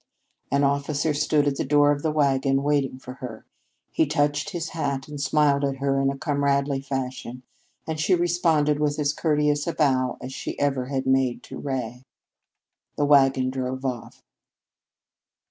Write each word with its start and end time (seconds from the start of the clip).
An 0.51 0.63
officer 0.63 1.13
stood 1.13 1.47
at 1.47 1.57
the 1.57 1.63
door 1.63 1.91
of 1.91 2.01
the 2.01 2.09
wagon 2.11 2.63
waiting 2.63 2.97
for 2.97 3.13
her. 3.21 3.45
He 3.91 4.07
touched 4.07 4.49
his 4.49 4.69
hat 4.69 5.07
and 5.07 5.21
smiled 5.21 5.63
at 5.63 5.75
her 5.77 6.01
in 6.01 6.09
a 6.09 6.17
comradely 6.17 6.81
fashion, 6.81 7.43
and 7.85 7.99
she 7.99 8.15
responded 8.15 8.79
with 8.79 8.97
as 8.97 9.13
courteous 9.13 9.67
a 9.67 9.73
bow 9.73 10.17
as 10.19 10.33
she 10.33 10.59
ever 10.59 10.87
had 10.87 11.05
made 11.05 11.43
to 11.43 11.59
Ray. 11.59 12.03
The 12.97 13.05
wagon 13.05 13.51
drove 13.51 13.85
off. 13.85 14.23